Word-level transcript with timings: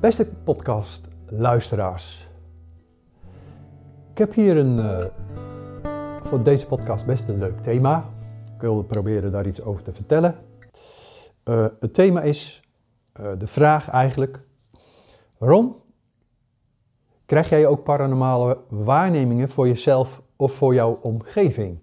Beste 0.00 0.26
podcast 0.44 1.08
luisteraars. 1.28 2.28
Ik 4.10 4.18
heb 4.18 4.34
hier 4.34 4.56
een, 4.56 4.76
uh, 4.76 5.04
voor 6.22 6.42
deze 6.42 6.66
podcast 6.66 7.06
best 7.06 7.28
een 7.28 7.38
leuk 7.38 7.62
thema. 7.62 8.10
Ik 8.54 8.60
wil 8.60 8.82
proberen 8.82 9.32
daar 9.32 9.46
iets 9.46 9.62
over 9.62 9.82
te 9.82 9.92
vertellen. 9.92 10.36
Uh, 11.44 11.66
het 11.80 11.94
thema 11.94 12.22
is 12.22 12.62
uh, 13.20 13.32
de 13.38 13.46
vraag 13.46 13.88
eigenlijk: 13.88 14.40
Ron, 15.38 15.74
krijg 17.26 17.48
jij 17.48 17.66
ook 17.66 17.82
paranormale 17.82 18.58
waarnemingen 18.68 19.48
voor 19.48 19.66
jezelf 19.66 20.22
of 20.36 20.52
voor 20.52 20.74
jouw 20.74 20.98
omgeving? 21.02 21.81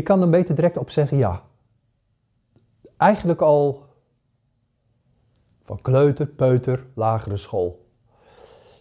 Ik 0.00 0.06
kan 0.06 0.22
er 0.22 0.30
beter 0.30 0.54
direct 0.54 0.76
op 0.76 0.90
zeggen 0.90 1.16
ja. 1.16 1.42
Eigenlijk 2.96 3.40
al 3.40 3.86
van 5.62 5.82
kleuter, 5.82 6.26
peuter, 6.26 6.86
lagere 6.94 7.36
school. 7.36 7.88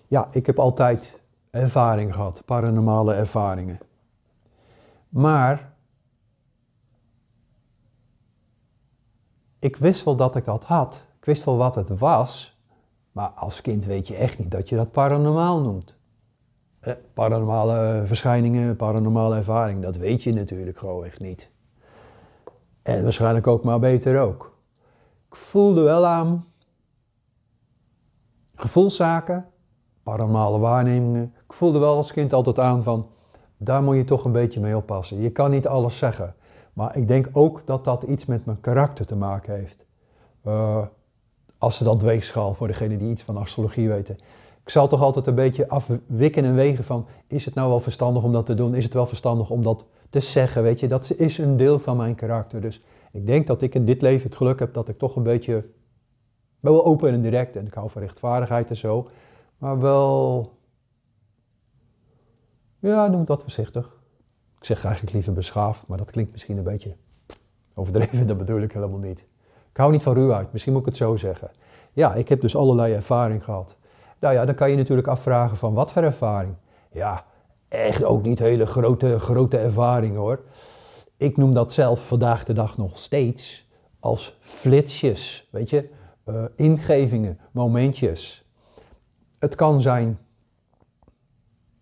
Ja, 0.07 0.27
ik 0.31 0.45
heb 0.45 0.59
altijd 0.59 1.19
ervaring 1.49 2.13
gehad, 2.13 2.45
paranormale 2.45 3.13
ervaringen. 3.13 3.79
Maar 5.09 5.73
ik 9.59 9.75
wist 9.75 10.03
wel 10.03 10.15
dat 10.15 10.35
ik 10.35 10.45
dat 10.45 10.63
had. 10.63 11.05
Ik 11.17 11.25
wist 11.25 11.43
wel 11.43 11.57
wat 11.57 11.75
het 11.75 11.97
was. 11.97 12.59
Maar 13.11 13.29
als 13.29 13.61
kind 13.61 13.85
weet 13.85 14.07
je 14.07 14.15
echt 14.15 14.37
niet 14.37 14.51
dat 14.51 14.69
je 14.69 14.75
dat 14.75 14.91
paranormaal 14.91 15.61
noemt. 15.61 15.98
Eh, 16.79 16.93
paranormale 17.13 18.03
verschijningen, 18.05 18.75
paranormale 18.75 19.35
ervaring, 19.35 19.81
dat 19.81 19.97
weet 19.97 20.23
je 20.23 20.33
natuurlijk 20.33 20.77
gewoon 20.77 21.05
echt 21.05 21.19
niet. 21.19 21.49
En 22.81 23.03
waarschijnlijk 23.03 23.47
ook 23.47 23.63
maar 23.63 23.79
beter 23.79 24.19
ook. 24.19 24.57
Ik 25.29 25.35
voelde 25.35 25.81
wel 25.81 26.05
aan 26.05 26.45
gevoelszaken, 28.55 29.45
paranormale 30.03 30.59
waarnemingen. 30.59 31.33
Ik 31.47 31.53
voelde 31.53 31.79
wel 31.79 31.95
als 31.95 32.11
kind 32.11 32.33
altijd 32.33 32.59
aan 32.59 32.83
van, 32.83 33.09
daar 33.57 33.83
moet 33.83 33.95
je 33.95 34.05
toch 34.05 34.25
een 34.25 34.31
beetje 34.31 34.59
mee 34.59 34.77
oppassen. 34.77 35.21
Je 35.21 35.31
kan 35.31 35.51
niet 35.51 35.67
alles 35.67 35.97
zeggen. 35.97 36.35
Maar 36.73 36.97
ik 36.97 37.07
denk 37.07 37.29
ook 37.31 37.65
dat 37.65 37.83
dat 37.83 38.03
iets 38.03 38.25
met 38.25 38.45
mijn 38.45 38.61
karakter 38.61 39.05
te 39.05 39.15
maken 39.15 39.55
heeft. 39.55 39.85
Uh, 40.45 40.85
als 41.57 41.77
ze 41.77 41.83
dat 41.83 42.01
weegschaal 42.01 42.53
voor 42.53 42.67
degene 42.67 42.97
die 42.97 43.11
iets 43.11 43.23
van 43.23 43.37
astrologie 43.37 43.87
weten 43.87 44.17
ik 44.69 44.75
zal 44.75 44.87
toch 44.87 45.01
altijd 45.01 45.27
een 45.27 45.35
beetje 45.35 45.67
afwikken 45.67 46.45
en 46.45 46.55
wegen 46.55 46.83
van, 46.83 47.05
is 47.27 47.45
het 47.45 47.53
nou 47.53 47.69
wel 47.69 47.79
verstandig 47.79 48.23
om 48.23 48.31
dat 48.31 48.45
te 48.45 48.53
doen? 48.53 48.75
Is 48.75 48.83
het 48.83 48.93
wel 48.93 49.05
verstandig 49.05 49.49
om 49.49 49.63
dat 49.63 49.85
te 50.09 50.19
zeggen? 50.19 50.63
Weet 50.63 50.79
je, 50.79 50.87
dat 50.87 51.11
is 51.17 51.37
een 51.37 51.57
deel 51.57 51.79
van 51.79 51.97
mijn 51.97 52.15
karakter. 52.15 52.61
Dus 52.61 52.81
ik 53.11 53.25
denk 53.25 53.47
dat 53.47 53.61
ik 53.61 53.75
in 53.75 53.85
dit 53.85 54.01
leven 54.01 54.27
het 54.27 54.37
geluk 54.37 54.59
heb 54.59 54.73
dat 54.73 54.89
ik 54.89 54.97
toch 54.97 55.15
een 55.15 55.23
beetje, 55.23 55.65
ben 56.59 56.71
wel 56.71 56.85
open 56.85 57.11
en 57.11 57.21
direct 57.21 57.55
en 57.55 57.65
ik 57.65 57.73
hou 57.73 57.89
van 57.89 58.01
rechtvaardigheid 58.01 58.69
en 58.69 58.75
zo. 58.75 59.07
Maar 59.57 59.79
wel, 59.79 60.51
ja, 62.79 63.07
noem 63.07 63.25
wat 63.25 63.41
voorzichtig. 63.41 63.97
Ik 64.59 64.65
zeg 64.65 64.83
eigenlijk 64.83 65.13
liever 65.13 65.33
beschaafd, 65.33 65.87
maar 65.87 65.97
dat 65.97 66.11
klinkt 66.11 66.31
misschien 66.31 66.57
een 66.57 66.63
beetje 66.63 66.95
overdreven, 67.73 68.27
dat 68.27 68.37
bedoel 68.37 68.61
ik 68.61 68.71
helemaal 68.71 68.99
niet. 68.99 69.19
Ik 69.71 69.77
hou 69.77 69.91
niet 69.91 70.03
van 70.03 70.13
ruwheid, 70.13 70.51
misschien 70.51 70.73
moet 70.73 70.81
ik 70.81 70.87
het 70.87 70.97
zo 70.97 71.15
zeggen. 71.15 71.51
Ja, 71.93 72.13
ik 72.13 72.29
heb 72.29 72.41
dus 72.41 72.55
allerlei 72.55 72.93
ervaring 72.93 73.43
gehad. 73.43 73.77
Nou 74.19 74.33
ja, 74.33 74.45
dan 74.45 74.55
kan 74.55 74.69
je 74.69 74.77
natuurlijk 74.77 75.07
afvragen 75.07 75.57
van 75.57 75.73
wat 75.73 75.91
voor 75.91 76.03
ervaring. 76.03 76.55
Ja, 76.91 77.25
echt 77.67 78.03
ook 78.03 78.23
niet 78.23 78.39
hele 78.39 78.65
grote, 78.65 79.19
grote 79.19 79.57
ervaring 79.57 80.15
hoor. 80.15 80.43
Ik 81.17 81.37
noem 81.37 81.53
dat 81.53 81.73
zelf 81.73 82.07
vandaag 82.07 82.43
de 82.43 82.53
dag 82.53 82.77
nog 82.77 82.97
steeds 82.97 83.67
als 83.99 84.37
flitsjes, 84.39 85.47
weet 85.51 85.69
je, 85.69 85.89
uh, 86.25 86.43
ingevingen, 86.55 87.39
momentjes. 87.51 88.49
Het 89.39 89.55
kan 89.55 89.81
zijn, 89.81 90.19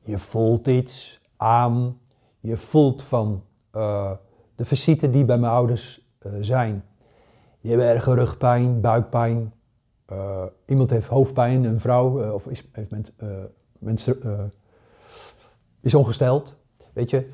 je 0.01 0.17
voelt 0.17 0.67
iets 0.67 1.21
aan, 1.37 1.99
je 2.39 2.57
voelt 2.57 3.03
van 3.03 3.43
uh, 3.75 4.11
de 4.55 4.65
visite 4.65 5.09
die 5.09 5.25
bij 5.25 5.37
mijn 5.37 5.51
ouders 5.51 6.07
uh, 6.25 6.33
zijn. 6.41 6.83
Je 7.59 7.69
hebt 7.69 7.81
erge 7.81 8.13
rugpijn, 8.13 8.81
buikpijn, 8.81 9.53
uh, 10.11 10.43
iemand 10.65 10.89
heeft 10.89 11.07
hoofdpijn, 11.07 11.63
een 11.63 11.79
vrouw, 11.79 12.23
uh, 12.23 12.33
of 12.33 12.47
is, 12.47 12.63
heeft 12.71 12.91
men, 12.91 13.05
uh, 13.23 13.29
mensen, 13.79 14.51
is 15.79 15.93
ongesteld, 15.93 16.55
weet 16.93 17.09
je. 17.09 17.29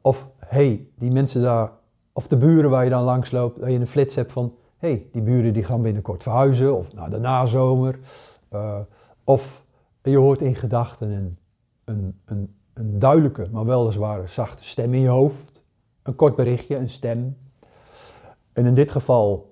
of 0.00 0.28
hey, 0.38 0.86
die 0.98 1.10
mensen 1.10 1.42
daar, 1.42 1.70
of 2.12 2.28
de 2.28 2.36
buren 2.36 2.70
waar 2.70 2.84
je 2.84 2.90
dan 2.90 3.02
langs 3.02 3.30
loopt, 3.30 3.60
dat 3.60 3.70
je 3.70 3.78
een 3.78 3.86
flits 3.86 4.14
hebt 4.14 4.32
van, 4.32 4.54
hey, 4.76 5.06
die 5.12 5.22
buren 5.22 5.52
die 5.52 5.64
gaan 5.64 5.82
binnenkort 5.82 6.22
verhuizen, 6.22 6.76
of 6.76 6.92
na 6.92 7.08
de 7.08 7.18
nazomer. 7.18 7.98
of 9.24 9.64
je 10.02 10.18
hoort 10.18 10.42
in 10.42 10.54
gedachten 10.54 11.10
een, 11.10 11.38
een, 12.24 12.54
een 12.74 12.98
duidelijke, 12.98 13.48
maar 13.50 13.64
weliswaar 13.64 14.28
zachte 14.28 14.64
stem 14.64 14.94
in 14.94 15.00
je 15.00 15.08
hoofd. 15.08 15.62
Een 16.02 16.16
kort 16.16 16.36
berichtje, 16.36 16.76
een 16.76 16.90
stem. 16.90 17.36
En 18.52 18.66
in 18.66 18.74
dit 18.74 18.90
geval 18.90 19.51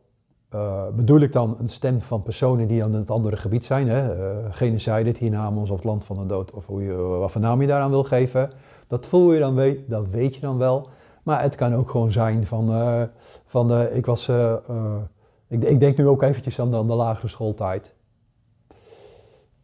uh, 0.54 0.86
bedoel 0.94 1.20
ik 1.20 1.32
dan 1.32 1.56
een 1.58 1.68
stem 1.68 2.02
van 2.02 2.22
personen 2.22 2.66
die 2.66 2.84
aan 2.84 2.94
het 2.94 3.10
andere 3.10 3.36
gebied 3.36 3.64
zijn, 3.64 3.88
hè? 3.88 4.16
Uh, 4.16 4.46
genocide, 4.50 5.14
hiernamens 5.18 5.70
of 5.70 5.76
het 5.76 5.84
land 5.84 6.04
van 6.04 6.18
de 6.18 6.26
dood, 6.26 6.50
of 6.50 6.66
hoe 6.66 6.82
je, 6.82 6.94
wat 6.94 7.32
voor 7.32 7.40
naam 7.40 7.60
je 7.60 7.66
daaraan 7.66 7.90
wil 7.90 8.04
geven. 8.04 8.50
Dat 8.86 9.06
voel 9.06 9.32
je 9.32 9.38
dan, 9.38 9.54
weet, 9.54 9.88
dat 9.88 10.08
weet 10.08 10.34
je 10.34 10.40
dan 10.40 10.58
wel. 10.58 10.88
Maar 11.22 11.42
het 11.42 11.54
kan 11.54 11.74
ook 11.74 11.90
gewoon 11.90 12.12
zijn 12.12 12.46
van, 12.46 12.70
uh, 12.70 13.02
van 13.44 13.82
ik 13.82 14.06
was, 14.06 14.28
ik, 15.48 15.64
ik, 15.64 15.80
denk 15.80 15.96
nu 15.96 16.08
ook 16.08 16.22
eventjes 16.22 16.60
aan 16.60 16.70
de, 16.70 16.86
de 16.86 16.94
lagere 16.94 17.28
schooltijd. 17.28 17.94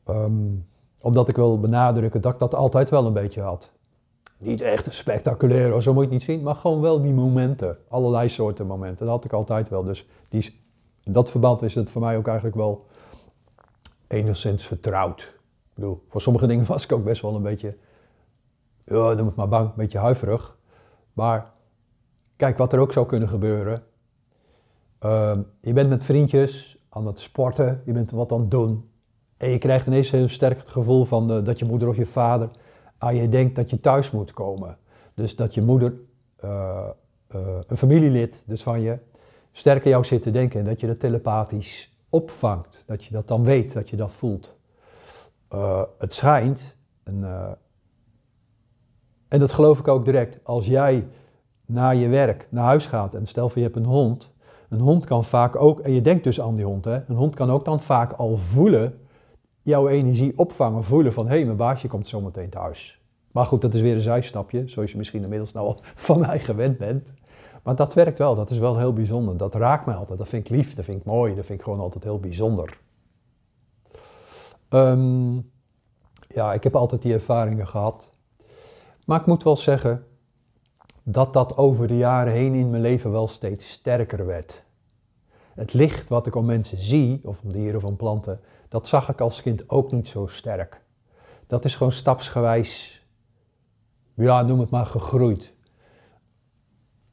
Um, 0.09 0.67
omdat 1.01 1.29
ik 1.29 1.37
wil 1.37 1.61
benadrukken 1.61 2.21
dat 2.21 2.33
ik 2.33 2.39
dat 2.39 2.55
altijd 2.55 2.91
wel 2.91 3.07
een 3.07 3.13
beetje 3.13 3.41
had. 3.41 3.73
Niet 4.39 4.61
echt 4.61 4.93
spectaculair, 4.93 5.83
zo 5.83 5.93
moet 5.93 6.05
je 6.05 6.11
het 6.11 6.19
niet 6.19 6.23
zien, 6.23 6.43
maar 6.43 6.55
gewoon 6.55 6.81
wel 6.81 7.03
die 7.03 7.13
momenten. 7.13 7.77
Allerlei 7.89 8.29
soorten 8.29 8.67
momenten, 8.67 9.07
dat 9.07 9.15
had 9.15 9.25
ik 9.25 9.33
altijd 9.33 9.69
wel. 9.69 9.83
Dus 9.83 10.07
die 10.29 10.66
in 11.07 11.13
dat 11.13 11.31
verband 11.31 11.63
is 11.63 11.75
het 11.75 11.91
voor 11.91 12.01
mij 12.01 12.17
ook 12.17 12.27
eigenlijk 12.27 12.57
wel 12.57 12.87
enigszins 14.07 14.67
vertrouwd. 14.67 15.21
Ik 15.21 15.75
bedoel, 15.75 16.05
voor 16.09 16.21
sommige 16.21 16.47
dingen 16.47 16.67
was 16.67 16.85
ik 16.85 16.93
ook 16.93 17.05
best 17.05 17.23
wel 17.23 17.35
een 17.35 17.43
beetje, 17.43 17.77
ja, 18.85 19.13
noem 19.13 19.27
het 19.27 19.37
maar 19.37 19.49
bang, 19.49 19.69
een 19.69 19.75
beetje 19.77 19.99
huiverig. 19.99 20.59
Maar 21.13 21.53
kijk 22.37 22.59
wat 22.59 22.73
er 22.73 22.79
ook 22.79 22.93
zou 22.93 23.07
kunnen 23.07 23.29
gebeuren. 23.29 23.83
Uh, 25.01 25.39
je 25.61 25.73
bent 25.73 25.89
met 25.89 26.05
vriendjes 26.05 26.79
aan 26.89 27.07
het 27.07 27.21
sporten, 27.21 27.83
je 27.85 27.93
bent 27.93 28.11
wat 28.11 28.33
aan 28.33 28.41
het 28.41 28.51
doen. 28.51 28.91
En 29.37 29.51
je 29.51 29.59
krijgt 29.59 29.87
ineens 29.87 30.13
een 30.13 30.31
sterk 30.31 30.59
het 30.59 30.69
gevoel 30.69 31.05
van 31.05 31.33
uh, 31.33 31.45
dat 31.45 31.59
je 31.59 31.65
moeder 31.65 31.89
of 31.89 31.97
je 31.97 32.07
vader 32.07 32.51
aan 32.99 33.15
je 33.15 33.29
denkt 33.29 33.57
dat 33.57 33.71
je 33.71 33.81
thuis 33.81 34.11
moet 34.11 34.33
komen. 34.33 34.79
Dus 35.15 35.37
dat 35.37 35.55
je 35.55 35.63
moeder, 35.63 35.95
uh, 36.45 36.89
een 37.67 37.77
familielid 37.77 38.45
dus 38.47 38.63
van 38.63 38.81
je, 38.81 38.99
sterker 39.57 39.91
jou 39.91 40.05
zit 40.05 40.23
te 40.23 40.31
denken 40.31 40.61
en 40.61 40.67
dat 40.67 40.81
je 40.81 40.87
dat 40.87 41.01
telepathisch 41.01 41.97
opvangt. 42.09 42.83
Dat 42.87 43.05
je 43.05 43.13
dat 43.13 43.29
dan 43.29 43.45
weet, 43.45 43.73
dat 43.73 43.91
je 43.91 43.97
dat 43.97 44.13
voelt. 44.13 44.57
Uh, 45.55 45.83
het 45.99 46.15
schijnt, 46.15 46.77
en, 47.03 47.17
uh, 47.21 47.51
en 49.29 49.39
dat 49.39 49.53
geloof 49.53 49.79
ik 49.79 49.89
ook 49.89 50.05
direct, 50.05 50.41
als 50.43 50.67
jij 50.67 51.07
naar 51.67 51.95
je 51.95 52.09
werk, 52.09 52.49
naar 52.51 52.65
huis 52.65 52.87
gaat 52.87 53.15
en 53.15 53.27
stel 53.27 53.49
voor 53.49 53.59
je 53.59 53.65
hebt 53.65 53.77
een 53.77 53.85
hond, 53.85 54.35
een 54.69 54.81
hond 54.81 55.05
kan 55.05 55.25
vaak 55.25 55.57
ook, 55.57 55.81
en 55.81 55.93
je 55.93 56.01
denkt 56.01 56.25
dus 56.25 56.41
aan 56.41 56.57
die 56.57 56.65
hond, 56.65 56.85
hè, 56.85 57.09
een 57.09 57.17
hond 57.17 57.35
kan 57.35 57.51
ook 57.51 57.65
dan 57.65 57.81
vaak 57.81 58.13
al 58.13 58.37
voelen, 58.37 59.01
jouw 59.63 59.89
energie 59.89 60.39
opvangen, 60.39 60.85
voelen 60.85 61.13
van 61.13 61.27
hé, 61.27 61.35
hey, 61.35 61.45
mijn 61.45 61.57
baasje 61.57 61.89
komt 61.89 62.09
zometeen 62.09 62.51
thuis. 62.51 63.01
Maar 63.33 63.47
goed, 63.47 63.61
dat 63.61 63.75
is 63.75 63.81
weer 63.81 63.95
een 63.95 64.01
zijstapje, 64.01 64.69
zoals 64.69 64.91
je 64.91 64.97
misschien 64.97 65.23
inmiddels 65.23 65.53
nou 65.53 65.67
al 65.67 65.81
van 66.09 66.21
mij 66.21 66.39
gewend 66.39 66.79
bent. 66.79 67.15
Maar 67.67 67.77
dat 67.77 67.95
werkt 67.95 68.19
wel, 68.19 68.35
dat 68.35 68.51
is 68.51 68.59
wel 68.59 68.79
heel 68.79 68.93
bijzonder. 68.93 69.37
Dat 69.37 69.55
raakt 69.55 69.87
mij 69.87 69.95
altijd, 69.95 70.19
dat 70.19 70.29
vind 70.29 70.45
ik 70.45 70.57
lief, 70.57 70.75
dat 70.75 70.85
vind 70.85 70.99
ik 70.99 71.05
mooi, 71.05 71.35
dat 71.35 71.47
vind 71.47 71.59
ik 71.59 71.65
gewoon 71.65 71.81
altijd 71.81 72.05
heel 72.05 72.21
bijzonder. 72.21 72.79
Um, 74.69 75.51
ja, 76.29 76.53
ik 76.53 76.63
heb 76.63 76.77
altijd 76.77 77.03
die 77.03 77.13
ervaringen 77.13 77.67
gehad. 77.67 78.11
Maar 79.05 79.21
ik 79.21 79.27
moet 79.27 79.43
wel 79.43 79.57
zeggen 79.57 80.07
dat 81.03 81.33
dat 81.33 81.57
over 81.57 81.87
de 81.87 81.97
jaren 81.97 82.33
heen 82.33 82.55
in 82.55 82.71
mijn 82.71 82.83
leven 82.83 83.13
wel 83.13 83.29
steeds 83.29 83.71
sterker 83.71 84.27
werd. 84.27 84.65
Het 85.55 85.73
licht 85.73 86.09
wat 86.09 86.27
ik 86.27 86.35
om 86.35 86.45
mensen 86.45 86.79
zie, 86.79 87.21
of 87.25 87.43
om 87.43 87.53
dieren 87.53 87.77
of 87.77 87.85
om 87.85 87.97
planten, 87.97 88.41
dat 88.69 88.89
zag 88.89 89.09
ik 89.09 89.21
als 89.21 89.43
kind 89.43 89.69
ook 89.69 89.93
niet 89.93 90.09
zo 90.09 90.27
sterk. 90.27 90.83
Dat 91.47 91.65
is 91.65 91.77
gewoon 91.77 91.93
stapsgewijs, 91.93 93.05
ja, 94.15 94.43
noem 94.43 94.61
het 94.61 94.71
maar, 94.71 94.87
gegroeid 94.87 95.55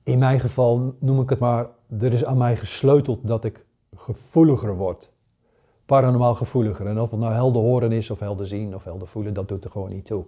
in 0.04 0.20
mijn 0.20 0.40
geval 0.40 0.96
noem 1.00 1.22
ik 1.22 1.30
het 1.30 1.40
maar, 1.40 1.68
er 2.00 2.14
is 2.14 2.26
aan 2.26 2.38
mij 2.38 2.58
gesleuteld 2.58 3.28
dat 3.28 3.44
ik 3.44 3.66
gevoeliger 3.96 4.76
word. 4.76 5.12
Paranormaal 5.86 6.36
gevoeliger. 6.36 6.88
En 6.88 7.00
of 7.00 7.12
het 7.12 7.20
nou 7.20 7.34
helder 7.34 7.62
horen 7.62 7.92
is, 7.92 8.10
of 8.10 8.20
helder 8.20 8.48
zien, 8.48 8.76
of 8.76 8.84
helder 8.84 9.08
voelen, 9.08 9.34
dat 9.34 9.48
doet 9.48 9.64
er 9.64 9.72
gewoon 9.72 9.90
niet 9.90 10.06
toe. 10.06 10.26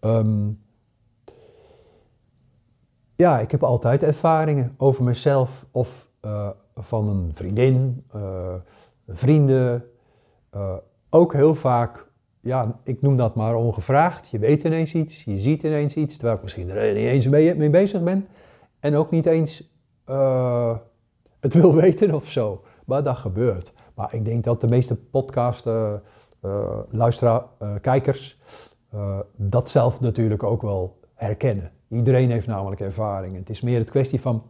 Um, 0.00 0.60
ja, 3.16 3.40
ik 3.40 3.50
heb 3.50 3.62
altijd 3.62 4.02
ervaringen 4.02 4.74
over 4.76 5.04
mezelf 5.04 5.66
of 5.70 6.10
uh, 6.24 6.48
van 6.74 7.08
een 7.08 7.30
vriendin, 7.34 8.04
uh, 8.16 8.54
vrienden. 9.08 9.84
Uh, 10.54 10.74
ook 11.10 11.32
heel 11.32 11.54
vaak, 11.54 12.06
ja, 12.42 12.80
ik 12.84 13.02
noem 13.02 13.16
dat 13.16 13.34
maar 13.34 13.54
ongevraagd. 13.54 14.28
Je 14.28 14.38
weet 14.38 14.62
ineens 14.62 14.94
iets, 14.94 15.24
je 15.24 15.38
ziet 15.38 15.62
ineens 15.62 15.94
iets, 15.94 16.14
terwijl 16.14 16.36
ik 16.36 16.42
misschien 16.42 16.70
er 16.70 16.94
niet 16.94 17.06
eens 17.06 17.28
mee, 17.28 17.70
bezig 17.70 18.02
ben. 18.02 18.26
En 18.80 18.94
ook 18.94 19.10
niet 19.10 19.26
eens 19.26 19.70
het 21.40 21.54
wil 21.60 21.74
weten 21.74 22.14
of 22.14 22.30
zo. 22.30 22.62
Maar 22.86 23.02
dat 23.02 23.16
gebeurt. 23.16 23.72
Maar 23.94 24.14
ik 24.14 24.24
denk 24.24 24.44
dat 24.44 24.60
de 24.60 24.68
meeste 24.68 24.96
podcast 24.96 25.68
luisteraars, 26.90 27.44
kijkers, 27.80 28.38
dat 29.36 29.70
zelf 29.70 30.00
natuurlijk 30.00 30.42
ook 30.42 30.62
wel 30.62 31.00
herkennen. 31.14 31.70
Iedereen 31.88 32.30
heeft 32.30 32.46
namelijk 32.46 32.80
ervaring. 32.80 33.36
Het 33.36 33.50
is 33.50 33.60
meer 33.60 33.78
het 33.78 33.90
kwestie 33.90 34.20
van 34.20 34.42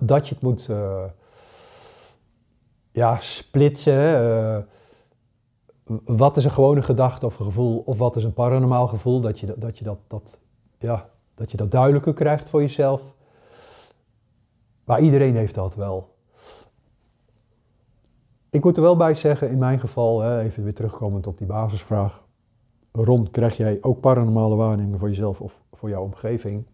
dat, 0.00 0.28
je 0.28 0.34
het 0.34 0.42
moet 0.42 0.68
uh, 0.70 1.04
ja, 2.92 3.16
splitsen. 3.16 4.68
Wat 6.04 6.36
is 6.36 6.44
een 6.44 6.50
gewone 6.50 6.82
gedachte 6.82 7.26
of 7.26 7.38
een 7.38 7.44
gevoel, 7.44 7.78
of 7.78 7.98
wat 7.98 8.16
is 8.16 8.24
een 8.24 8.32
paranormaal 8.32 8.88
gevoel? 8.88 9.20
Dat 9.20 9.40
je 9.40 9.54
dat, 9.56 9.78
je 9.78 9.84
dat, 9.84 9.98
dat, 10.06 10.40
ja, 10.78 11.10
dat, 11.34 11.50
je 11.50 11.56
dat 11.56 11.70
duidelijker 11.70 12.12
krijgt 12.12 12.48
voor 12.48 12.60
jezelf. 12.60 13.14
Maar 14.84 15.00
iedereen 15.00 15.36
heeft 15.36 15.54
dat 15.54 15.74
wel. 15.74 16.14
Ik 18.50 18.64
moet 18.64 18.76
er 18.76 18.82
wel 18.82 18.96
bij 18.96 19.14
zeggen, 19.14 19.50
in 19.50 19.58
mijn 19.58 19.80
geval, 19.80 20.38
even 20.38 20.62
weer 20.62 20.74
terugkomend 20.74 21.26
op 21.26 21.38
die 21.38 21.46
basisvraag. 21.46 22.24
Ron, 22.92 23.30
krijg 23.30 23.56
jij 23.56 23.78
ook 23.80 24.00
paranormale 24.00 24.54
waarnemingen 24.54 24.98
voor 24.98 25.08
jezelf 25.08 25.40
of 25.40 25.62
voor 25.72 25.88
jouw 25.88 26.02
omgeving? 26.02 26.66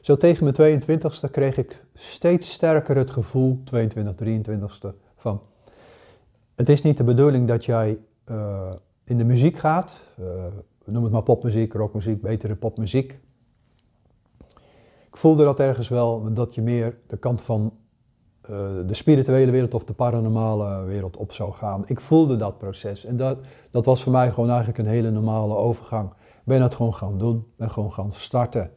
Zo 0.00 0.16
tegen 0.16 0.52
mijn 0.56 0.80
22e 0.80 1.30
kreeg 1.30 1.56
ik 1.56 1.84
steeds 1.94 2.52
sterker 2.52 2.96
het 2.96 3.10
gevoel, 3.10 3.60
22, 3.64 4.14
23e, 4.14 4.96
van 5.16 5.40
het 6.60 6.68
is 6.68 6.82
niet 6.82 6.96
de 6.96 7.04
bedoeling 7.04 7.48
dat 7.48 7.64
jij 7.64 7.98
uh, 8.30 8.72
in 9.04 9.18
de 9.18 9.24
muziek 9.24 9.58
gaat, 9.58 9.94
uh, 10.20 10.26
noem 10.84 11.02
het 11.02 11.12
maar 11.12 11.22
popmuziek, 11.22 11.72
rockmuziek, 11.72 12.20
betere 12.22 12.54
popmuziek. 12.54 13.18
Ik 15.06 15.16
voelde 15.16 15.44
dat 15.44 15.60
ergens 15.60 15.88
wel, 15.88 16.32
dat 16.34 16.54
je 16.54 16.62
meer 16.62 16.98
de 17.06 17.16
kant 17.16 17.42
van 17.42 17.72
uh, 18.42 18.48
de 18.86 18.94
spirituele 18.94 19.50
wereld 19.50 19.74
of 19.74 19.84
de 19.84 19.92
paranormale 19.92 20.84
wereld 20.84 21.16
op 21.16 21.32
zou 21.32 21.52
gaan. 21.52 21.82
Ik 21.86 22.00
voelde 22.00 22.36
dat 22.36 22.58
proces 22.58 23.04
en 23.04 23.16
dat, 23.16 23.38
dat 23.70 23.84
was 23.84 24.02
voor 24.02 24.12
mij 24.12 24.30
gewoon 24.30 24.48
eigenlijk 24.48 24.78
een 24.78 24.86
hele 24.86 25.10
normale 25.10 25.54
overgang. 25.54 26.10
Ik 26.10 26.44
ben 26.44 26.60
dat 26.60 26.74
gewoon 26.74 26.94
gaan 26.94 27.18
doen, 27.18 27.46
ben 27.56 27.70
gewoon 27.70 27.92
gaan 27.92 28.12
starten. 28.12 28.70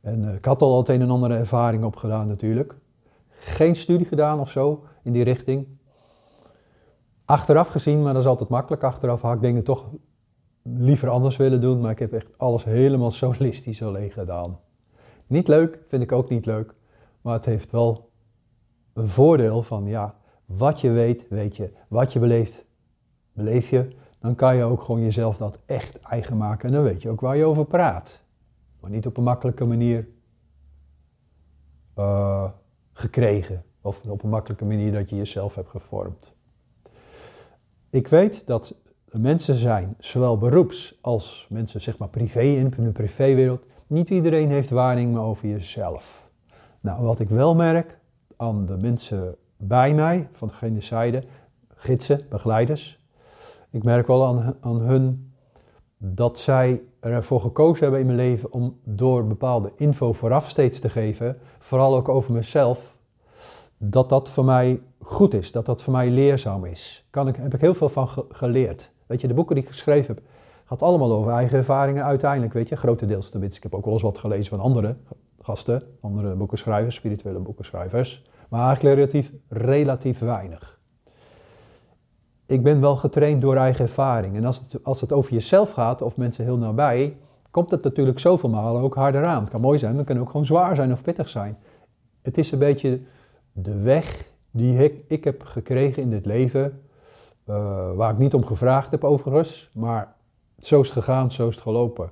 En 0.00 0.34
ik 0.34 0.44
had 0.44 0.62
al 0.62 0.78
het 0.78 0.88
een 0.88 1.00
en 1.00 1.10
andere 1.10 1.36
ervaring 1.36 1.84
opgedaan 1.84 2.28
natuurlijk. 2.28 2.74
Geen 3.28 3.76
studie 3.76 4.06
gedaan 4.06 4.40
of 4.40 4.50
zo 4.50 4.84
in 5.02 5.12
die 5.12 5.24
richting. 5.24 5.66
Achteraf 7.24 7.68
gezien, 7.68 8.02
maar 8.02 8.12
dat 8.12 8.22
is 8.22 8.28
altijd 8.28 8.48
makkelijk. 8.48 8.82
Achteraf 8.82 9.20
had 9.20 9.34
ik 9.34 9.40
dingen 9.40 9.62
toch 9.62 9.86
liever 10.62 11.08
anders 11.08 11.36
willen 11.36 11.60
doen, 11.60 11.80
maar 11.80 11.90
ik 11.90 11.98
heb 11.98 12.12
echt 12.12 12.38
alles 12.38 12.64
helemaal 12.64 13.10
solistisch 13.24 13.82
alleen 13.82 14.10
gedaan. 14.10 14.58
Niet 15.26 15.48
leuk, 15.48 15.78
vind 15.86 16.02
ik 16.02 16.12
ook 16.12 16.28
niet 16.28 16.46
leuk, 16.46 16.74
maar 17.20 17.34
het 17.34 17.44
heeft 17.44 17.70
wel 17.70 18.10
een 18.92 19.08
voordeel 19.08 19.62
van, 19.62 19.86
ja, 19.86 20.14
wat 20.44 20.80
je 20.80 20.90
weet, 20.90 21.28
weet 21.28 21.56
je. 21.56 21.72
Wat 21.88 22.12
je 22.12 22.18
beleeft, 22.18 22.66
beleef 23.32 23.70
je. 23.70 23.88
Dan 24.18 24.34
kan 24.34 24.56
je 24.56 24.64
ook 24.64 24.82
gewoon 24.82 25.00
jezelf 25.00 25.36
dat 25.36 25.58
echt 25.66 26.00
eigen 26.00 26.36
maken 26.36 26.68
en 26.68 26.74
dan 26.74 26.82
weet 26.82 27.02
je 27.02 27.10
ook 27.10 27.20
waar 27.20 27.36
je 27.36 27.44
over 27.44 27.64
praat 27.64 28.24
maar 28.84 28.92
niet 28.92 29.06
op 29.06 29.16
een 29.16 29.22
makkelijke 29.22 29.64
manier 29.64 30.08
uh, 31.98 32.50
gekregen. 32.92 33.64
Of 33.80 34.04
op 34.04 34.22
een 34.22 34.28
makkelijke 34.28 34.64
manier 34.64 34.92
dat 34.92 35.10
je 35.10 35.16
jezelf 35.16 35.54
hebt 35.54 35.68
gevormd. 35.68 36.33
Ik 37.94 38.08
weet 38.08 38.46
dat 38.46 38.74
mensen 39.10 39.54
zijn, 39.54 39.94
zowel 39.98 40.38
beroeps 40.38 40.98
als 41.00 41.46
mensen 41.50 41.80
zeg 41.80 41.98
maar 41.98 42.08
privé 42.08 42.40
in 42.40 42.74
de 42.76 42.92
privéwereld. 42.92 43.64
Niet 43.86 44.10
iedereen 44.10 44.50
heeft 44.50 44.70
waarneming 44.70 45.18
over 45.18 45.48
jezelf. 45.48 46.30
Nou, 46.80 47.02
wat 47.02 47.20
ik 47.20 47.28
wel 47.28 47.54
merk 47.54 47.98
aan 48.36 48.66
de 48.66 48.76
mensen 48.76 49.36
bij 49.56 49.94
mij, 49.94 50.28
van 50.32 50.50
de 50.60 50.80
zijde, 50.80 51.24
gidsen, 51.68 52.26
begeleiders. 52.28 53.00
Ik 53.70 53.84
merk 53.84 54.06
wel 54.06 54.26
aan, 54.26 54.56
aan 54.60 54.80
hun 54.80 55.32
dat 55.96 56.38
zij 56.38 56.82
ervoor 57.00 57.40
gekozen 57.40 57.82
hebben 57.82 58.00
in 58.00 58.06
mijn 58.06 58.18
leven 58.18 58.52
om 58.52 58.78
door 58.84 59.26
bepaalde 59.26 59.72
info 59.76 60.12
vooraf 60.12 60.48
steeds 60.48 60.80
te 60.80 60.90
geven, 60.90 61.38
vooral 61.58 61.96
ook 61.96 62.08
over 62.08 62.32
mezelf, 62.32 62.96
dat 63.78 64.08
dat 64.08 64.28
voor 64.28 64.44
mij 64.44 64.80
goed 65.14 65.34
is, 65.34 65.52
dat 65.52 65.66
dat 65.66 65.82
voor 65.82 65.92
mij 65.92 66.10
leerzaam 66.10 66.64
is. 66.64 67.06
Kan 67.10 67.28
ik, 67.28 67.36
heb 67.36 67.54
ik 67.54 67.60
heel 67.60 67.74
veel 67.74 67.88
van 67.88 68.08
geleerd. 68.28 68.90
Weet 69.06 69.20
je, 69.20 69.28
de 69.28 69.34
boeken 69.34 69.54
die 69.54 69.64
ik 69.64 69.70
geschreven 69.70 70.14
heb, 70.14 70.24
gaat 70.64 70.82
allemaal 70.82 71.12
over 71.12 71.32
eigen 71.32 71.58
ervaringen 71.58 72.04
uiteindelijk, 72.04 72.52
weet 72.52 72.68
je, 72.68 72.76
grotendeels 72.76 73.28
tenminste. 73.28 73.56
Ik 73.56 73.62
heb 73.62 73.74
ook 73.74 73.84
wel 73.84 73.92
eens 73.92 74.02
wat 74.02 74.18
gelezen 74.18 74.50
van 74.50 74.60
andere 74.60 74.96
gasten, 75.40 75.82
andere 76.00 76.34
boekenschrijvers, 76.34 76.94
spirituele 76.94 77.38
boekenschrijvers, 77.38 78.24
maar 78.48 78.66
eigenlijk 78.66 78.94
relatief, 78.96 79.32
relatief 79.48 80.18
weinig 80.18 80.74
ik 82.46 82.62
ben 82.62 82.80
wel 82.80 82.96
getraind 82.96 83.40
door 83.42 83.56
eigen 83.56 83.84
ervaring. 83.84 84.36
En 84.36 84.44
als 84.44 84.58
het, 84.58 84.84
als 84.84 85.00
het 85.00 85.12
over 85.12 85.32
jezelf 85.32 85.70
gaat, 85.70 86.02
of 86.02 86.16
mensen 86.16 86.44
heel 86.44 86.58
nabij, 86.58 87.16
komt 87.50 87.70
het 87.70 87.82
natuurlijk 87.82 88.18
zoveel 88.18 88.58
ook 88.58 88.94
harder 88.94 89.24
aan. 89.24 89.40
Het 89.40 89.50
kan 89.50 89.60
mooi 89.60 89.78
zijn, 89.78 89.90
maar 89.90 90.04
het 90.04 90.12
kan 90.12 90.20
ook 90.20 90.30
gewoon 90.30 90.46
zwaar 90.46 90.76
zijn 90.76 90.92
of 90.92 91.02
pittig 91.02 91.28
zijn. 91.28 91.58
Het 92.22 92.38
is 92.38 92.52
een 92.52 92.58
beetje 92.58 93.00
de 93.52 93.76
weg 93.76 94.32
die 94.56 95.02
ik, 95.06 95.24
heb 95.24 95.42
gekregen 95.42 96.02
in 96.02 96.10
dit 96.10 96.26
leven, 96.26 96.82
uh, 97.46 97.92
waar 97.92 98.12
ik 98.12 98.18
niet 98.18 98.34
om 98.34 98.46
gevraagd 98.46 98.90
heb 98.90 99.04
overigens, 99.04 99.70
maar 99.72 100.14
zo 100.58 100.80
is 100.80 100.88
het 100.88 101.04
gegaan, 101.04 101.30
zo 101.30 101.48
is 101.48 101.54
het 101.54 101.64
gelopen. 101.64 102.10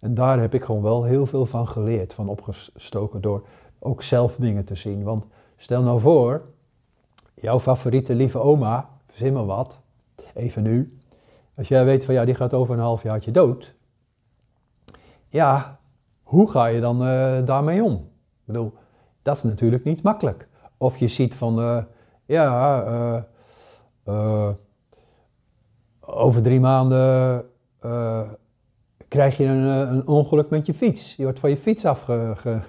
En 0.00 0.14
daar 0.14 0.40
heb 0.40 0.54
ik 0.54 0.64
gewoon 0.64 0.82
wel 0.82 1.04
heel 1.04 1.26
veel 1.26 1.46
van 1.46 1.68
geleerd, 1.68 2.12
van 2.12 2.28
opgestoken 2.28 3.20
door 3.20 3.46
ook 3.78 4.02
zelf 4.02 4.36
dingen 4.36 4.64
te 4.64 4.74
zien. 4.74 5.02
Want 5.02 5.26
stel 5.56 5.82
nou 5.82 6.00
voor, 6.00 6.42
jouw 7.34 7.60
favoriete 7.60 8.14
lieve 8.14 8.38
oma, 8.38 8.88
verzin 9.06 9.32
maar 9.32 9.46
wat, 9.46 9.80
even 10.34 10.62
nu. 10.62 10.98
Als 11.56 11.68
jij 11.68 11.84
weet 11.84 12.04
van 12.04 12.14
ja, 12.14 12.24
die 12.24 12.34
gaat 12.34 12.54
over 12.54 12.74
een 12.74 12.80
half 12.80 13.02
jaartje 13.02 13.30
dood. 13.30 13.74
Ja, 15.28 15.80
hoe 16.22 16.50
ga 16.50 16.66
je 16.66 16.80
dan 16.80 17.02
uh, 17.02 17.46
daarmee 17.46 17.82
om? 17.82 17.92
Ik 17.94 18.44
bedoel, 18.44 18.72
dat 19.22 19.36
is 19.36 19.42
natuurlijk 19.42 19.84
niet 19.84 20.02
makkelijk. 20.02 20.48
Of 20.82 20.96
je 20.96 21.08
ziet 21.08 21.34
van, 21.34 21.58
uh, 21.58 21.82
ja, 22.26 23.24
uh, 24.08 24.48
over 26.00 26.42
drie 26.42 26.60
maanden 26.60 27.44
krijg 29.08 29.36
je 29.36 29.44
een, 29.44 29.92
een, 29.92 30.06
ongeluk 30.06 30.50
met 30.50 30.66
je 30.66 30.74
fiets. 30.74 31.16
Je 31.16 31.22
wordt 31.22 31.38
van 31.38 31.50
je 31.50 31.56
fiets 31.56 31.84
afge, 31.84 32.36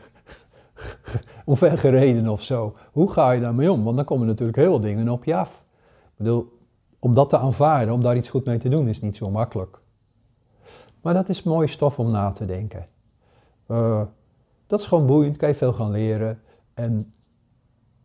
omvergereden 1.45 2.27
of 2.27 2.41
zo. 2.41 2.75
Hoe 2.91 3.11
ga 3.11 3.31
je 3.31 3.41
daarmee 3.41 3.71
om? 3.71 3.83
Want 3.83 3.95
dan 3.95 4.05
komen 4.05 4.27
natuurlijk 4.27 4.57
heel 4.57 4.69
veel 4.69 4.79
dingen 4.79 5.09
op 5.09 5.23
je 5.23 5.35
af. 5.35 5.65
Ik 6.03 6.17
bedoel, 6.17 6.59
om 6.99 7.13
dat 7.13 7.29
te 7.29 7.37
aanvaarden, 7.37 7.93
om 7.93 8.01
daar 8.01 8.15
iets 8.15 8.29
goed 8.29 8.45
mee 8.45 8.57
te 8.57 8.69
doen, 8.69 8.87
is 8.87 9.01
niet 9.01 9.17
zo 9.17 9.29
makkelijk. 9.29 9.79
Maar 11.01 11.13
dat 11.13 11.29
is 11.29 11.43
mooie 11.43 11.67
stof 11.67 11.99
om 11.99 12.11
na 12.11 12.31
te 12.31 12.45
denken. 12.45 12.87
Dat 14.67 14.79
is 14.79 14.85
gewoon 14.85 15.05
boeiend, 15.05 15.37
kan 15.37 15.49
je 15.49 15.55
veel 15.55 15.73
gaan 15.73 15.91
leren. 15.91 16.41
En 16.73 17.13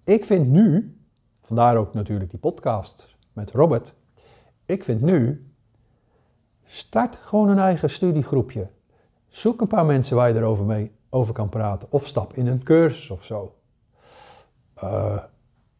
ik 0.06 0.24
vind 0.24 0.48
nu, 0.48 0.96
vandaar 1.42 1.76
ook 1.76 1.94
natuurlijk 1.94 2.30
die 2.30 2.38
podcast 2.38 3.16
met 3.32 3.50
Robert, 3.50 3.94
ik 4.66 4.84
vind 4.84 5.00
nu, 5.00 5.50
start 6.64 7.16
gewoon 7.16 7.48
een 7.48 7.58
eigen 7.58 7.90
studiegroepje. 7.90 8.68
Zoek 9.28 9.60
een 9.60 9.66
paar 9.66 9.86
mensen 9.86 10.16
waar 10.16 10.28
je 10.28 10.34
erover 10.34 10.64
mee 10.64 10.92
over 11.10 11.34
kan 11.34 11.48
praten. 11.48 11.88
Of 11.90 12.06
stap 12.06 12.32
in 12.32 12.46
een 12.46 12.62
cursus 12.62 13.10
of 13.10 13.24
zo. 13.24 13.54
Uh, 14.84 15.18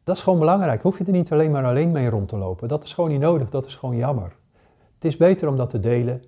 dat 0.04 0.16
is 0.16 0.22
gewoon 0.22 0.38
belangrijk. 0.38 0.82
Hoef 0.82 0.98
je 0.98 1.04
er 1.04 1.12
niet 1.12 1.32
alleen 1.32 1.50
maar 1.50 1.64
alleen 1.64 1.90
mee 1.90 2.10
rond 2.10 2.28
te 2.28 2.36
lopen. 2.36 2.68
Dat 2.68 2.84
is 2.84 2.94
gewoon 2.94 3.10
niet 3.10 3.20
nodig. 3.20 3.50
Dat 3.50 3.66
is 3.66 3.74
gewoon 3.74 3.96
jammer. 3.96 4.36
Het 4.94 5.04
is 5.04 5.16
beter 5.16 5.48
om 5.48 5.56
dat 5.56 5.68
te 5.68 5.80
delen. 5.80 6.24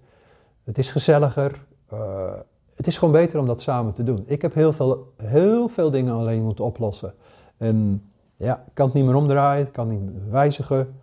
Het 0.65 0.79
is 0.79 0.91
gezelliger. 0.91 1.65
Uh, 1.93 2.33
het 2.75 2.87
is 2.87 2.99
gewoon 2.99 3.15
beter 3.15 3.39
om 3.39 3.47
dat 3.47 3.61
samen 3.61 3.93
te 3.93 4.03
doen. 4.03 4.23
Ik 4.27 4.43
heb 4.43 4.55
heel 4.55 4.73
veel, 4.73 5.13
heel 5.17 5.69
veel 5.69 5.91
dingen 5.91 6.15
alleen 6.15 6.43
moeten 6.43 6.65
oplossen. 6.65 7.15
En 7.59 8.03
ja, 8.37 8.57
ik 8.67 8.75
kan 8.75 8.87
het 8.87 8.95
niet 8.95 9.05
meer 9.05 9.15
omdraaien. 9.15 9.67
Ik 9.67 9.73
kan 9.73 9.89
niet 9.89 10.01
meer 10.01 10.31
wijzigen. 10.31 10.95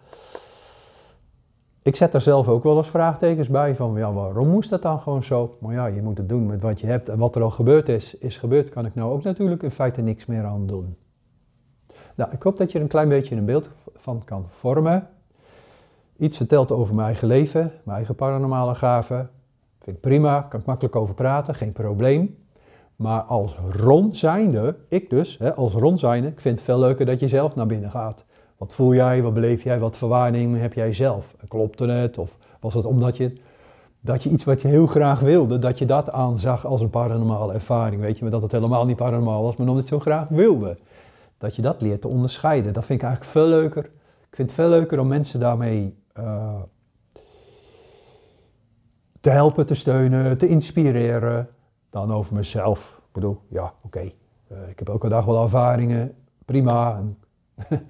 Ik 1.81 1.95
zet 1.95 2.11
daar 2.11 2.21
zelf 2.21 2.47
ook 2.47 2.63
wel 2.63 2.77
eens 2.77 2.89
vraagtekens 2.89 3.47
bij 3.47 3.75
van 3.75 3.95
ja, 3.97 4.13
waarom 4.13 4.47
moest 4.47 4.69
dat 4.69 4.81
dan 4.81 4.99
gewoon 4.99 5.23
zo? 5.23 5.57
Maar 5.59 5.73
ja, 5.73 5.85
je 5.85 6.01
moet 6.01 6.17
het 6.17 6.29
doen 6.29 6.45
met 6.45 6.61
wat 6.61 6.79
je 6.79 6.87
hebt 6.87 7.09
en 7.09 7.17
wat 7.17 7.35
er 7.35 7.41
al 7.41 7.51
gebeurd 7.51 7.89
is, 7.89 8.17
is 8.17 8.37
gebeurd. 8.37 8.69
Kan 8.69 8.85
ik 8.85 8.95
nou 8.95 9.11
ook 9.11 9.23
natuurlijk 9.23 9.63
in 9.63 9.71
feite 9.71 10.01
niks 10.01 10.25
meer 10.25 10.43
aan 10.43 10.67
doen. 10.67 10.95
Nou, 12.15 12.31
ik 12.31 12.43
hoop 12.43 12.57
dat 12.57 12.71
je 12.71 12.77
er 12.77 12.83
een 12.83 12.89
klein 12.89 13.09
beetje 13.09 13.35
een 13.35 13.45
beeld 13.45 13.69
van 13.95 14.21
kan 14.23 14.45
vormen. 14.49 15.07
Iets 16.17 16.37
vertelt 16.37 16.71
over 16.71 16.95
mijn 16.95 17.07
eigen 17.07 17.27
leven, 17.27 17.71
mijn 17.83 17.97
eigen 17.97 18.15
paranormale 18.15 18.75
gaven. 18.75 19.29
Vind 19.79 19.95
ik 19.95 20.01
prima, 20.01 20.41
kan 20.41 20.59
ik 20.59 20.65
makkelijk 20.65 20.95
over 20.95 21.15
praten, 21.15 21.55
geen 21.55 21.71
probleem. 21.71 22.44
Maar 22.95 23.21
als 23.21 23.57
Ron 23.71 24.15
zijnde, 24.15 24.75
ik 24.87 25.09
dus, 25.09 25.37
hè, 25.37 25.53
als 25.53 25.73
Ron 25.73 25.97
zijnde, 25.97 26.27
ik 26.27 26.41
vind 26.41 26.55
het 26.55 26.65
veel 26.65 26.79
leuker 26.79 27.05
dat 27.05 27.19
je 27.19 27.27
zelf 27.27 27.55
naar 27.55 27.65
binnen 27.65 27.91
gaat. 27.91 28.25
Wat 28.57 28.73
voel 28.73 28.93
jij, 28.93 29.21
wat 29.21 29.33
beleef 29.33 29.63
jij, 29.63 29.79
wat 29.79 29.97
verwaardiging 29.97 30.59
heb 30.59 30.73
jij 30.73 30.93
zelf? 30.93 31.35
Klopte 31.47 31.85
het 31.87 32.17
of 32.17 32.37
was 32.59 32.73
het 32.73 32.85
omdat 32.85 33.17
je, 33.17 33.33
dat 34.01 34.23
je 34.23 34.29
iets 34.29 34.43
wat 34.43 34.61
je 34.61 34.67
heel 34.67 34.87
graag 34.87 35.19
wilde, 35.19 35.59
dat 35.59 35.77
je 35.77 35.85
dat 35.85 36.11
aanzag 36.11 36.65
als 36.65 36.81
een 36.81 36.89
paranormale 36.89 37.53
ervaring? 37.53 38.01
Weet 38.01 38.17
je, 38.17 38.23
maar 38.23 38.31
dat 38.31 38.41
het 38.41 38.51
helemaal 38.51 38.85
niet 38.85 38.95
paranormaal 38.95 39.43
was, 39.43 39.55
maar 39.55 39.67
omdat 39.67 39.87
je 39.87 39.95
het 39.95 40.03
zo 40.03 40.09
graag 40.11 40.27
wilde. 40.27 40.77
Dat 41.37 41.55
je 41.55 41.61
dat 41.61 41.81
leert 41.81 42.01
te 42.01 42.07
onderscheiden. 42.07 42.73
Dat 42.73 42.85
vind 42.85 42.99
ik 43.01 43.05
eigenlijk 43.05 43.35
veel 43.37 43.47
leuker. 43.47 43.83
Ik 44.29 44.35
vind 44.35 44.49
het 44.49 44.59
veel 44.59 44.69
leuker 44.69 44.99
om 44.99 45.07
mensen 45.07 45.39
daarmee 45.39 45.95
uh, 46.19 46.53
te 49.19 49.29
helpen, 49.29 49.65
te 49.65 49.73
steunen, 49.73 50.37
te 50.37 50.47
inspireren, 50.47 51.49
dan 51.95 52.13
over 52.13 52.35
mezelf. 52.35 52.95
Ik 52.97 53.11
bedoel, 53.11 53.37
ja, 53.47 53.73
oké. 53.81 53.99
Uh, 53.99 54.69
ik 54.69 54.79
heb 54.79 54.89
elke 54.89 55.09
dag 55.09 55.25
wel 55.25 55.43
ervaringen, 55.43 56.15
prima. 56.45 57.01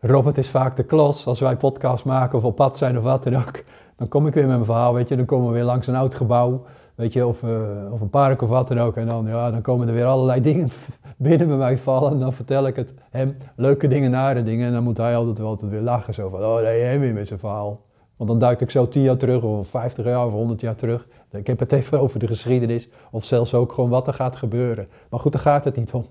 Robert 0.00 0.38
is 0.38 0.50
vaak 0.50 0.76
de 0.76 0.84
klas 0.84 1.26
als 1.26 1.40
wij 1.40 1.56
podcast 1.56 2.04
maken 2.04 2.38
of 2.38 2.44
op 2.44 2.56
pad 2.56 2.76
zijn 2.76 2.96
of 2.96 3.02
wat 3.02 3.22
dan 3.22 3.36
ook. 3.36 3.64
Dan 3.96 4.08
kom 4.08 4.26
ik 4.26 4.34
weer 4.34 4.46
met 4.46 4.52
mijn 4.52 4.64
verhaal, 4.64 4.94
weet 4.94 5.08
je. 5.08 5.16
Dan 5.16 5.24
komen 5.24 5.46
we 5.46 5.52
weer 5.52 5.64
langs 5.64 5.86
een 5.86 5.94
oud 5.94 6.14
gebouw, 6.14 6.64
weet 6.94 7.12
je, 7.12 7.26
of, 7.26 7.42
uh, 7.42 7.92
of 7.92 8.00
een 8.00 8.10
park 8.10 8.42
of 8.42 8.48
wat 8.48 8.68
dan 8.68 8.78
ook. 8.78 8.96
En 8.96 9.06
dan, 9.06 9.26
ja, 9.26 9.50
dan 9.50 9.62
komen 9.62 9.88
er 9.88 9.94
weer 9.94 10.04
allerlei 10.04 10.40
dingen 10.50 10.70
binnen 11.16 11.48
bij 11.48 11.56
mij 11.56 11.78
vallen. 11.78 12.12
En 12.12 12.18
dan 12.18 12.32
vertel 12.32 12.66
ik 12.66 12.76
het 12.76 12.94
hem, 13.10 13.36
leuke 13.56 13.88
dingen, 13.88 14.10
nare 14.10 14.42
dingen. 14.42 14.66
En 14.66 14.72
dan 14.72 14.82
moet 14.82 14.96
hij 14.96 15.16
altijd 15.16 15.38
wel 15.38 15.58
weer 15.60 15.80
lachen. 15.80 16.14
Zo 16.14 16.28
van, 16.28 16.44
oh 16.44 16.60
nee, 16.60 16.82
hem 16.82 17.00
weer 17.00 17.14
met 17.14 17.26
zijn 17.26 17.38
verhaal. 17.38 17.80
Want 18.18 18.30
dan 18.30 18.38
duik 18.38 18.60
ik 18.60 18.70
zo 18.70 18.88
10 18.88 19.02
jaar 19.02 19.16
terug, 19.16 19.42
of 19.42 19.68
50 19.68 20.04
jaar, 20.04 20.26
of 20.26 20.32
100 20.32 20.60
jaar 20.60 20.74
terug. 20.74 21.08
Ik 21.30 21.46
heb 21.46 21.58
het 21.58 21.72
even 21.72 22.00
over 22.00 22.18
de 22.18 22.26
geschiedenis, 22.26 22.88
of 23.10 23.24
zelfs 23.24 23.54
ook 23.54 23.72
gewoon 23.72 23.90
wat 23.90 24.06
er 24.06 24.14
gaat 24.14 24.36
gebeuren. 24.36 24.88
Maar 25.10 25.20
goed, 25.20 25.32
daar 25.32 25.40
gaat 25.40 25.64
het 25.64 25.76
niet 25.76 25.92
om. 25.92 26.06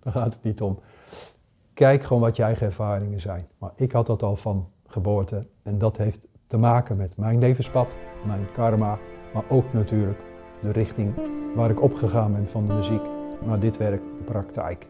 Daar 0.00 0.12
gaat 0.12 0.34
het 0.34 0.42
niet 0.42 0.60
om. 0.60 0.78
Kijk 1.74 2.02
gewoon 2.02 2.22
wat 2.22 2.36
je 2.36 2.42
eigen 2.42 2.66
ervaringen 2.66 3.20
zijn. 3.20 3.48
Maar 3.58 3.72
ik 3.76 3.92
had 3.92 4.06
dat 4.06 4.22
al 4.22 4.36
van 4.36 4.68
geboorte. 4.86 5.46
En 5.62 5.78
dat 5.78 5.96
heeft 5.96 6.26
te 6.46 6.56
maken 6.56 6.96
met 6.96 7.16
mijn 7.16 7.38
levenspad, 7.38 7.96
mijn 8.26 8.46
karma. 8.54 8.98
Maar 9.34 9.44
ook 9.48 9.72
natuurlijk 9.72 10.20
de 10.62 10.70
richting 10.70 11.14
waar 11.54 11.70
ik 11.70 11.82
opgegaan 11.82 12.32
ben 12.32 12.46
van 12.46 12.66
de 12.66 12.74
muziek. 12.74 13.02
Maar 13.46 13.58
dit 13.58 13.76
werk, 13.76 14.02
de 14.18 14.24
praktijk. 14.24 14.86